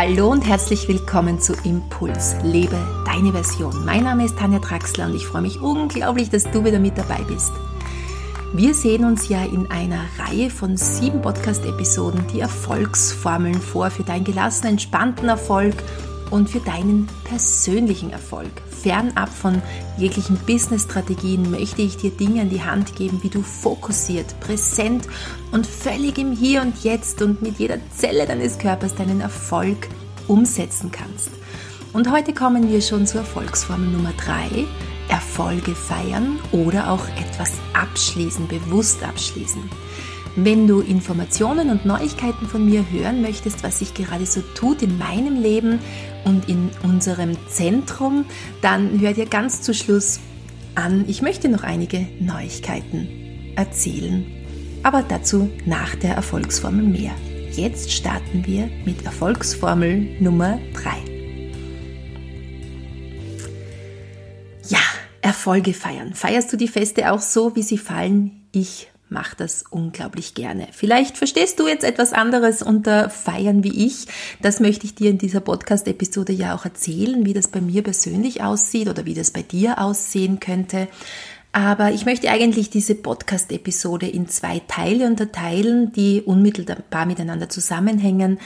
[0.00, 2.36] Hallo und herzlich willkommen zu Impuls.
[2.44, 3.84] Lebe deine Version.
[3.84, 7.20] Mein Name ist Tanja Traxler und ich freue mich unglaublich, dass du wieder mit dabei
[7.26, 7.50] bist.
[8.54, 14.22] Wir sehen uns ja in einer Reihe von sieben Podcast-Episoden die Erfolgsformeln vor für deinen
[14.22, 15.74] gelassenen, entspannten Erfolg
[16.30, 18.52] und für deinen persönlichen Erfolg.
[18.82, 19.60] Fernab von
[19.96, 25.08] jeglichen Business-Strategien möchte ich dir Dinge an die Hand geben, wie du fokussiert, präsent
[25.52, 29.88] und völlig im Hier und Jetzt und mit jeder Zelle deines Körpers deinen Erfolg
[30.28, 31.30] umsetzen kannst.
[31.92, 34.66] Und heute kommen wir schon zur Erfolgsformel Nummer 3.
[35.08, 39.62] Erfolge feiern oder auch etwas abschließen, bewusst abschließen.
[40.40, 44.96] Wenn du Informationen und Neuigkeiten von mir hören möchtest, was sich gerade so tut in
[44.96, 45.80] meinem Leben
[46.24, 48.24] und in unserem Zentrum,
[48.62, 50.20] dann hör dir ganz zu Schluss
[50.76, 51.06] an.
[51.08, 53.08] Ich möchte noch einige Neuigkeiten
[53.56, 54.24] erzählen,
[54.84, 57.16] aber dazu nach der Erfolgsformel mehr.
[57.50, 60.90] Jetzt starten wir mit Erfolgsformel Nummer 3.
[64.68, 64.78] Ja,
[65.20, 66.14] Erfolge feiern.
[66.14, 68.46] Feierst du die Feste auch so, wie sie fallen?
[68.52, 70.68] Ich mache das unglaublich gerne.
[70.72, 74.06] Vielleicht verstehst du jetzt etwas anderes unter Feiern wie ich.
[74.42, 78.42] Das möchte ich dir in dieser Podcast-Episode ja auch erzählen, wie das bei mir persönlich
[78.42, 80.88] aussieht oder wie das bei dir aussehen könnte.
[81.52, 88.38] Aber ich möchte eigentlich diese Podcast-Episode in zwei Teile unterteilen, die unmittelbar miteinander zusammenhängen.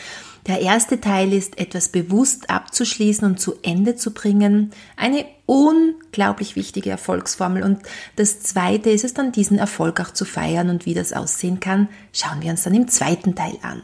[0.46, 4.70] Der erste Teil ist, etwas bewusst abzuschließen und zu Ende zu bringen.
[4.96, 7.62] Eine unglaublich wichtige Erfolgsformel.
[7.62, 7.80] Und
[8.16, 11.88] das zweite ist es dann, diesen Erfolg auch zu feiern und wie das aussehen kann,
[12.12, 13.82] schauen wir uns dann im zweiten Teil an.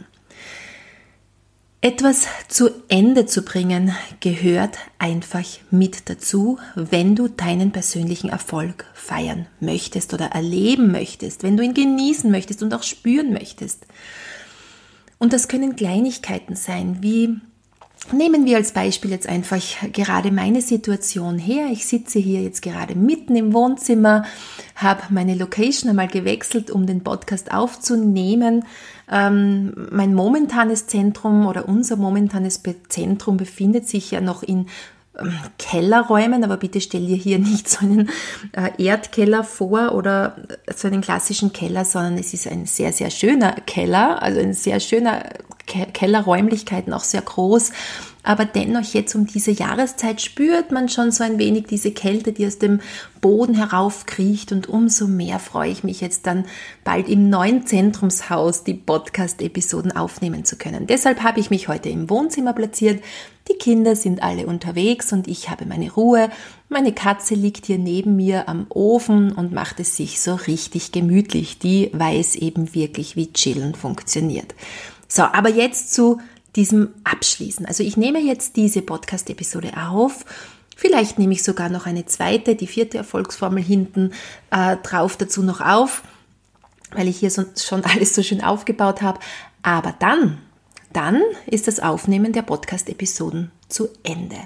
[1.80, 9.46] Etwas zu Ende zu bringen gehört einfach mit dazu, wenn du deinen persönlichen Erfolg feiern
[9.60, 13.86] möchtest oder erleben möchtest, wenn du ihn genießen möchtest und auch spüren möchtest.
[15.18, 17.36] Und das können Kleinigkeiten sein, wie
[18.12, 19.60] Nehmen wir als Beispiel jetzt einfach
[19.92, 21.68] gerade meine Situation her.
[21.70, 24.24] Ich sitze hier jetzt gerade mitten im Wohnzimmer,
[24.76, 28.64] habe meine Location einmal gewechselt, um den Podcast aufzunehmen.
[29.10, 34.66] Ähm, mein momentanes Zentrum oder unser momentanes Zentrum befindet sich ja noch in
[35.18, 38.10] ähm, Kellerräumen, aber bitte stell dir hier nicht so einen
[38.52, 40.36] äh, Erdkeller vor oder
[40.74, 44.80] so einen klassischen Keller, sondern es ist ein sehr, sehr schöner Keller, also ein sehr
[44.80, 45.24] schöner
[45.66, 47.72] Kellerräumlichkeiten, auch sehr groß.
[48.28, 52.46] Aber dennoch jetzt um diese Jahreszeit spürt man schon so ein wenig diese Kälte, die
[52.46, 52.80] aus dem
[53.22, 54.52] Boden heraufkriecht.
[54.52, 56.44] Und umso mehr freue ich mich jetzt dann
[56.84, 60.86] bald im neuen Zentrumshaus die Podcast-Episoden aufnehmen zu können.
[60.86, 63.02] Deshalb habe ich mich heute im Wohnzimmer platziert.
[63.50, 66.28] Die Kinder sind alle unterwegs und ich habe meine Ruhe.
[66.68, 71.60] Meine Katze liegt hier neben mir am Ofen und macht es sich so richtig gemütlich.
[71.60, 74.54] Die weiß eben wirklich, wie Chillen funktioniert.
[75.08, 76.18] So, aber jetzt zu
[76.56, 77.66] diesem Abschließen.
[77.66, 80.24] Also ich nehme jetzt diese Podcast-Episode auf.
[80.76, 84.12] Vielleicht nehme ich sogar noch eine zweite, die vierte Erfolgsformel hinten
[84.50, 86.02] äh, drauf dazu noch auf,
[86.92, 89.20] weil ich hier so, schon alles so schön aufgebaut habe.
[89.62, 90.38] Aber dann,
[90.92, 94.38] dann ist das Aufnehmen der Podcast-Episoden zu Ende.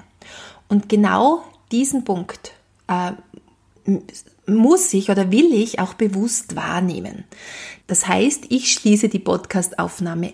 [0.67, 2.51] Und genau diesen Punkt
[2.87, 3.11] äh,
[4.45, 7.25] muss ich oder will ich auch bewusst wahrnehmen.
[7.87, 10.33] Das heißt, ich schließe die Podcast-Aufnahme.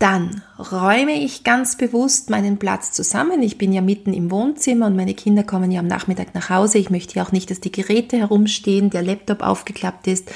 [0.00, 3.42] Dann räume ich ganz bewusst meinen Platz zusammen.
[3.42, 6.78] Ich bin ja mitten im Wohnzimmer und meine Kinder kommen ja am Nachmittag nach Hause.
[6.78, 10.32] Ich möchte ja auch nicht, dass die Geräte herumstehen, der Laptop aufgeklappt ist.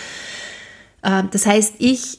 [1.02, 2.19] Ähm, das heißt, ich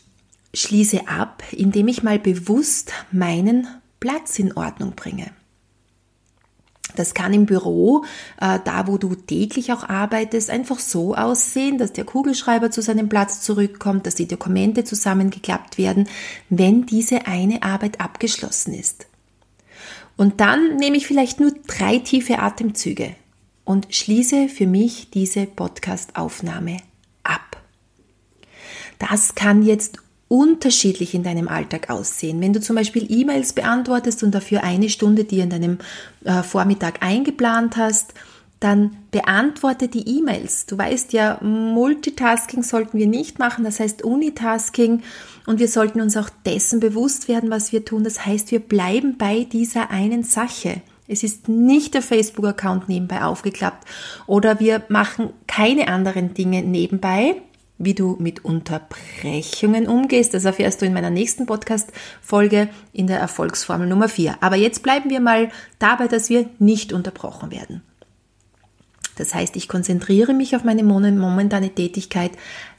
[0.56, 3.68] schließe ab, indem ich mal bewusst meinen
[4.00, 5.28] Platz in Ordnung bringe.
[6.96, 8.06] Das kann im Büro,
[8.40, 13.10] äh, da wo du täglich auch arbeitest, einfach so aussehen, dass der Kugelschreiber zu seinem
[13.10, 16.08] Platz zurückkommt, dass die Dokumente zusammengeklappt werden,
[16.50, 19.08] wenn diese eine Arbeit abgeschlossen ist.
[20.18, 23.16] Und dann nehme ich vielleicht nur drei tiefe Atemzüge
[23.66, 26.78] und schließe für mich diese Podcast-Aufnahme
[27.24, 27.62] ab.
[29.00, 30.00] Das kann jetzt
[30.36, 32.42] unterschiedlich in deinem Alltag aussehen.
[32.42, 35.78] Wenn du zum Beispiel E-Mails beantwortest und dafür eine Stunde dir in deinem
[36.26, 38.14] äh, Vormittag eingeplant hast,
[38.60, 40.66] dann beantworte die E-Mails.
[40.66, 45.04] Du weißt ja, Multitasking sollten wir nicht machen, das heißt Unitasking
[45.46, 48.04] und wir sollten uns auch dessen bewusst werden, was wir tun.
[48.04, 50.82] Das heißt, wir bleiben bei dieser einen Sache.
[51.08, 53.88] Es ist nicht der Facebook-Account nebenbei aufgeklappt
[54.28, 57.42] oder wir machen keine anderen Dinge nebenbei,
[57.78, 60.34] wie du mit Unterbrechungen umgehst.
[60.34, 64.38] Das erfährst du in meiner nächsten Podcast-Folge in der Erfolgsformel Nummer 4.
[64.42, 65.50] Aber jetzt bleiben wir mal
[65.80, 67.82] dabei, dass wir nicht unterbrochen werden.
[69.18, 72.32] Das heißt, ich konzentriere mich auf meine momentane Tätigkeit,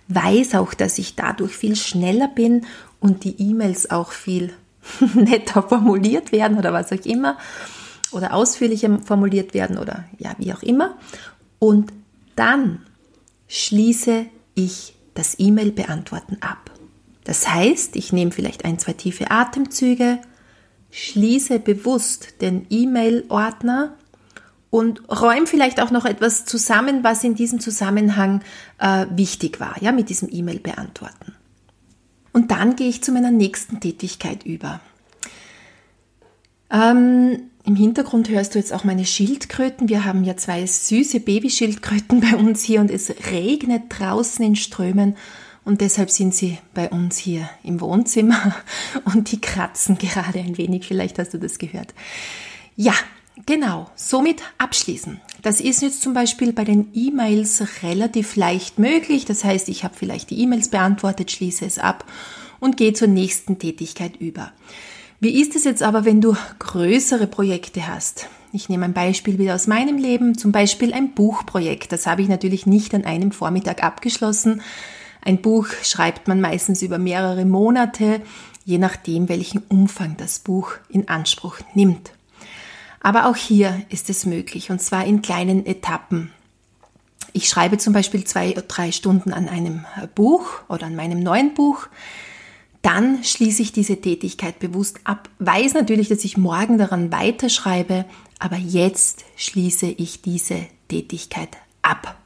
[0.08, 2.66] weiß auch, dass ich dadurch viel schneller bin
[3.00, 4.52] und die E-Mails auch viel
[5.14, 7.38] netter formuliert werden oder was auch immer
[8.12, 10.96] oder ausführlicher formuliert werden oder ja, wie auch immer.
[11.58, 11.92] Und
[12.36, 12.82] dann
[13.48, 14.26] schließe
[14.56, 16.72] ich das E-Mail beantworten ab.
[17.22, 20.18] Das heißt, ich nehme vielleicht ein, zwei tiefe Atemzüge,
[20.90, 23.94] schließe bewusst den E-Mail-Ordner
[24.70, 28.42] und räume vielleicht auch noch etwas zusammen, was in diesem Zusammenhang
[28.78, 31.34] äh, wichtig war, ja, mit diesem E-Mail beantworten.
[32.32, 34.80] Und dann gehe ich zu meiner nächsten Tätigkeit über.
[36.70, 39.88] Ähm, Im Hintergrund hörst du jetzt auch meine Schildkröten.
[39.88, 45.16] Wir haben ja zwei süße Babyschildkröten bei uns hier und es regnet draußen in Strömen
[45.64, 48.54] und deshalb sind sie bei uns hier im Wohnzimmer
[49.04, 50.86] und die kratzen gerade ein wenig.
[50.86, 51.92] Vielleicht hast du das gehört.
[52.76, 52.94] Ja,
[53.46, 53.90] genau.
[53.96, 55.20] Somit abschließen.
[55.42, 59.24] Das ist jetzt zum Beispiel bei den E-Mails relativ leicht möglich.
[59.24, 62.04] Das heißt, ich habe vielleicht die E-Mails beantwortet, schließe es ab
[62.60, 64.52] und gehe zur nächsten Tätigkeit über.
[65.18, 68.28] Wie ist es jetzt aber, wenn du größere Projekte hast?
[68.52, 71.90] Ich nehme ein Beispiel wieder aus meinem Leben, zum Beispiel ein Buchprojekt.
[71.90, 74.60] Das habe ich natürlich nicht an einem Vormittag abgeschlossen.
[75.22, 78.20] Ein Buch schreibt man meistens über mehrere Monate,
[78.66, 82.12] je nachdem, welchen Umfang das Buch in Anspruch nimmt.
[83.00, 86.30] Aber auch hier ist es möglich, und zwar in kleinen Etappen.
[87.32, 91.54] Ich schreibe zum Beispiel zwei, oder drei Stunden an einem Buch oder an meinem neuen
[91.54, 91.88] Buch.
[92.86, 98.04] Dann schließe ich diese Tätigkeit bewusst ab, weiß natürlich, dass ich morgen daran weiterschreibe,
[98.38, 101.48] aber jetzt schließe ich diese Tätigkeit
[101.82, 102.16] ab.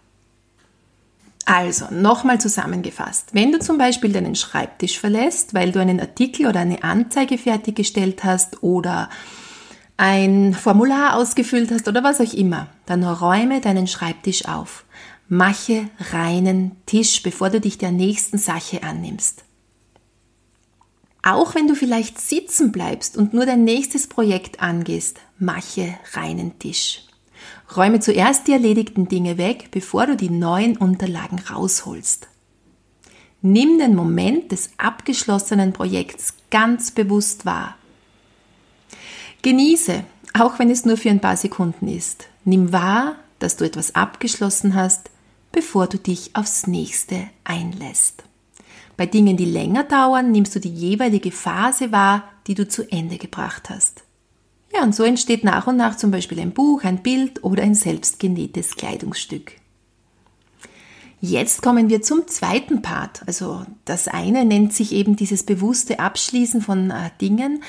[1.46, 3.30] Also, nochmal zusammengefasst.
[3.32, 8.22] Wenn du zum Beispiel deinen Schreibtisch verlässt, weil du einen Artikel oder eine Anzeige fertiggestellt
[8.22, 9.08] hast oder
[9.96, 14.84] ein Formular ausgefüllt hast oder was auch immer, dann räume deinen Schreibtisch auf.
[15.26, 19.44] Mache reinen Tisch, bevor du dich der nächsten Sache annimmst.
[21.22, 27.02] Auch wenn du vielleicht sitzen bleibst und nur dein nächstes Projekt angehst, mache reinen Tisch.
[27.76, 32.28] Räume zuerst die erledigten Dinge weg, bevor du die neuen Unterlagen rausholst.
[33.42, 37.76] Nimm den Moment des abgeschlossenen Projekts ganz bewusst wahr.
[39.42, 42.26] Genieße, auch wenn es nur für ein paar Sekunden ist.
[42.44, 45.10] Nimm wahr, dass du etwas abgeschlossen hast,
[45.52, 48.24] bevor du dich aufs nächste einlässt.
[49.00, 53.16] Bei Dingen, die länger dauern, nimmst du die jeweilige Phase wahr, die du zu Ende
[53.16, 54.02] gebracht hast.
[54.74, 57.74] Ja, und so entsteht nach und nach zum Beispiel ein Buch, ein Bild oder ein
[57.74, 59.52] selbstgenähtes Kleidungsstück.
[61.18, 63.22] Jetzt kommen wir zum zweiten Part.
[63.26, 67.62] Also das eine nennt sich eben dieses bewusste Abschließen von äh, Dingen,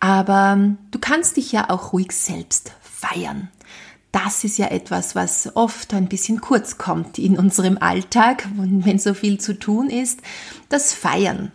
[0.00, 3.50] aber du kannst dich ja auch ruhig selbst feiern.
[4.12, 9.14] Das ist ja etwas, was oft ein bisschen kurz kommt in unserem Alltag, wenn so
[9.14, 10.20] viel zu tun ist.
[10.68, 11.52] Das Feiern.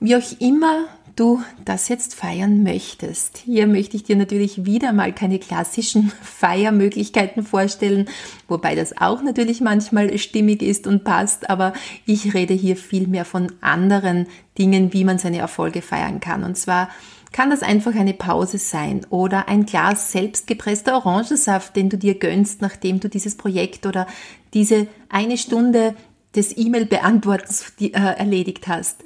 [0.00, 0.86] Wie auch immer
[1.18, 3.38] du das jetzt feiern möchtest.
[3.38, 8.08] Hier möchte ich dir natürlich wieder mal keine klassischen Feiermöglichkeiten vorstellen,
[8.46, 11.72] wobei das auch natürlich manchmal stimmig ist und passt, aber
[12.06, 14.26] ich rede hier viel mehr von anderen
[14.58, 16.44] Dingen, wie man seine Erfolge feiern kann.
[16.44, 16.88] Und zwar
[17.32, 22.62] kann das einfach eine Pause sein oder ein Glas selbstgepresster Orangensaft, den du dir gönnst,
[22.62, 24.06] nachdem du dieses Projekt oder
[24.54, 25.94] diese eine Stunde
[26.34, 29.02] des E-Mail-Beantwortens äh, erledigt hast.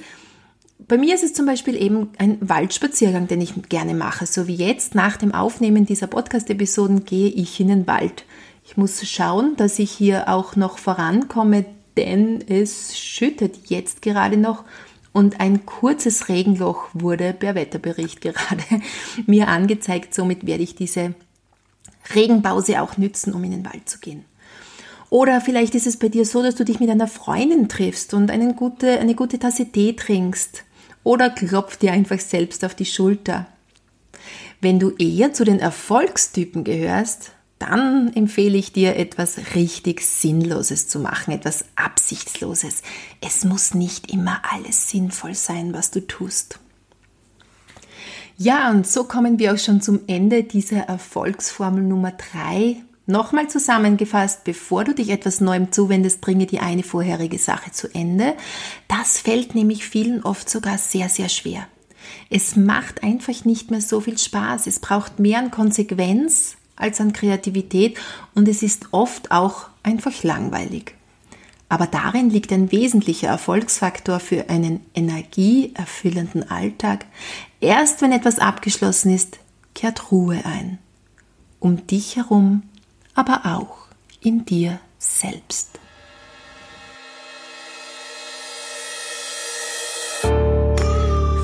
[0.89, 4.27] Bei mir ist es zum Beispiel eben ein Waldspaziergang, den ich gerne mache.
[4.27, 8.25] So wie jetzt nach dem Aufnehmen dieser Podcast-Episoden gehe ich in den Wald.
[8.65, 11.65] Ich muss schauen, dass ich hier auch noch vorankomme,
[11.97, 14.65] denn es schüttet jetzt gerade noch
[15.13, 18.63] und ein kurzes Regenloch wurde per Wetterbericht gerade
[19.27, 20.15] mir angezeigt.
[20.15, 21.15] Somit werde ich diese
[22.15, 24.25] Regenpause auch nützen, um in den Wald zu gehen.
[25.11, 28.31] Oder vielleicht ist es bei dir so, dass du dich mit einer Freundin triffst und
[28.31, 30.65] eine gute, eine gute Tasse Tee trinkst
[31.05, 33.47] oder klopf dir einfach selbst auf die Schulter.
[34.63, 40.99] Wenn du eher zu den Erfolgstypen gehörst, dann empfehle ich dir etwas richtig Sinnloses zu
[40.99, 42.83] machen, etwas Absichtsloses.
[43.21, 46.59] Es muss nicht immer alles sinnvoll sein, was du tust.
[48.37, 54.45] Ja, und so kommen wir auch schon zum Ende dieser Erfolgsformel Nummer 3 Nochmal zusammengefasst,
[54.45, 58.35] bevor du dich etwas Neuem zuwendest, bringe die eine vorherige Sache zu Ende.
[58.87, 61.67] Das fällt nämlich vielen oft sogar sehr, sehr schwer.
[62.31, 64.69] Es macht einfach nicht mehr so viel Spaß.
[64.69, 67.99] Es braucht mehr an Konsequenz als an Kreativität
[68.35, 70.95] und es ist oft auch einfach langweilig.
[71.69, 77.07] Aber darin liegt ein wesentlicher Erfolgsfaktor für einen energieerfüllenden Alltag.
[77.61, 79.39] Erst wenn etwas abgeschlossen ist,
[79.75, 80.79] kehrt Ruhe ein.
[81.61, 82.65] Um dich herum
[83.15, 83.87] aber auch
[84.21, 85.79] in dir selbst.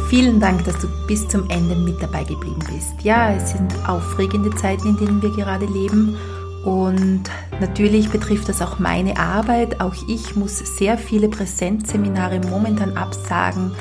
[0.09, 2.95] Vielen Dank, dass du bis zum Ende mit dabei geblieben bist.
[3.03, 6.17] Ja, es sind aufregende Zeiten, in denen wir gerade leben.
[6.65, 7.25] Und
[7.61, 9.83] natürlich betrifft das auch meine Arbeit.
[9.83, 13.73] Auch ich muss sehr viele Präsenzseminare momentan absagen.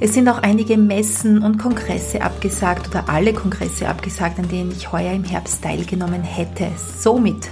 [0.00, 4.90] Es sind auch einige Messen und Kongresse abgesagt oder alle Kongresse abgesagt, an denen ich
[4.90, 6.66] heuer im Herbst teilgenommen hätte.
[6.98, 7.48] Somit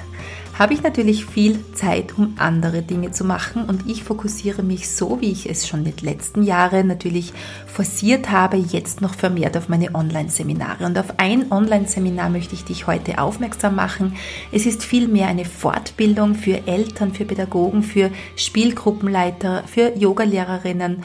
[0.62, 5.21] habe ich natürlich viel Zeit, um andere Dinge zu machen und ich fokussiere mich so,
[5.21, 7.33] wie ich es schon die letzten Jahre natürlich
[7.66, 10.87] forciert habe, jetzt noch vermehrt auf meine Online-Seminare.
[10.87, 14.14] Und auf ein Online-Seminar möchte ich dich heute aufmerksam machen.
[14.52, 21.02] Es ist vielmehr eine Fortbildung für Eltern, für Pädagogen, für Spielgruppenleiter, für Yogalehrerinnen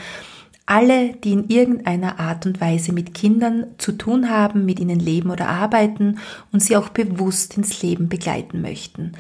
[0.68, 5.32] alle, die in irgendeiner Art und Weise mit Kindern zu tun haben, mit ihnen leben
[5.32, 6.20] oder arbeiten
[6.52, 9.14] und sie auch bewusst ins Leben begleiten möchten.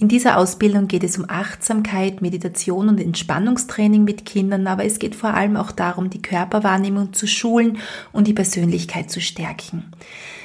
[0.00, 5.14] In dieser Ausbildung geht es um Achtsamkeit, Meditation und Entspannungstraining mit Kindern, aber es geht
[5.14, 7.76] vor allem auch darum, die Körperwahrnehmung zu schulen
[8.10, 9.92] und die Persönlichkeit zu stärken.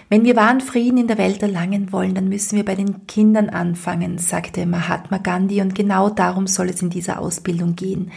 [0.10, 3.48] Wenn wir wahren Frieden in der Welt erlangen wollen, dann müssen wir bei den Kindern
[3.48, 8.12] anfangen, sagte Mahatma Gandhi, und genau darum soll es in dieser Ausbildung gehen.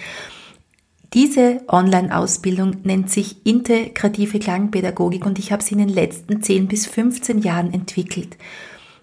[1.14, 6.87] Diese Online-Ausbildung nennt sich integrative Klangpädagogik und ich habe sie in den letzten 10 bis
[6.87, 8.37] 15 Jahren entwickelt.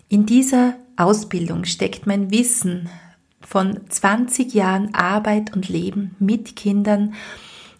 [0.09, 2.89] In dieser Ausbildung steckt mein Wissen
[3.41, 7.13] von 20 Jahren Arbeit und Leben mit Kindern.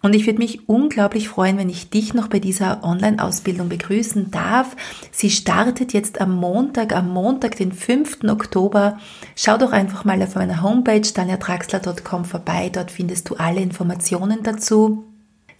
[0.02, 4.76] Und ich würde mich unglaublich freuen, wenn ich dich noch bei dieser Online-Ausbildung begrüßen darf.
[5.10, 8.18] Sie startet jetzt am Montag, am Montag, den 5.
[8.28, 8.98] Oktober.
[9.34, 12.70] Schau doch einfach mal auf meiner Homepage daniatraxler.com vorbei.
[12.72, 15.04] Dort findest du alle Informationen dazu.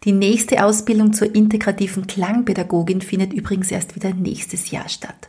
[0.05, 5.29] Die nächste Ausbildung zur integrativen Klangpädagogin findet übrigens erst wieder nächstes Jahr statt.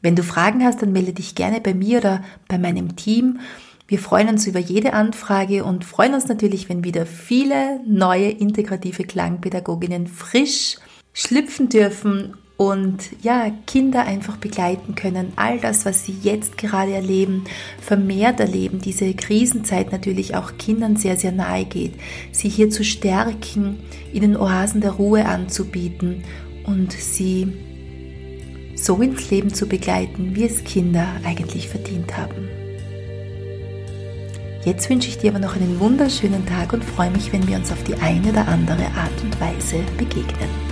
[0.00, 3.40] Wenn du Fragen hast, dann melde dich gerne bei mir oder bei meinem Team.
[3.88, 9.04] Wir freuen uns über jede Anfrage und freuen uns natürlich, wenn wieder viele neue integrative
[9.04, 10.76] Klangpädagoginnen frisch
[11.14, 15.32] schlüpfen dürfen und ja, Kinder einfach begleiten können.
[15.36, 17.44] All das, was sie jetzt gerade erleben,
[17.80, 21.94] vermehrt erleben, diese Krisenzeit natürlich auch Kindern sehr, sehr nahe geht.
[22.32, 23.78] Sie hier zu stärken,
[24.12, 26.24] ihnen Oasen der Ruhe anzubieten
[26.64, 27.52] und sie
[28.84, 32.48] so ins Leben zu begleiten, wie es Kinder eigentlich verdient haben.
[34.64, 37.72] Jetzt wünsche ich dir aber noch einen wunderschönen Tag und freue mich, wenn wir uns
[37.72, 40.67] auf die eine oder andere Art und Weise begegnen.